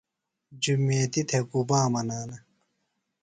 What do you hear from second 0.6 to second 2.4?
جُمیتی تھےۡ گُبا منانہ؟